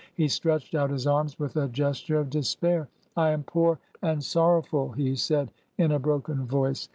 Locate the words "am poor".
3.29-3.77